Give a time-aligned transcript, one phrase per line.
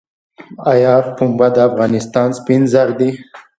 [0.71, 3.11] آیا پنبه د افغانستان سپین زر دي؟